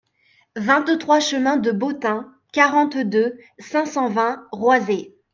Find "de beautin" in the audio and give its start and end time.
1.57-2.33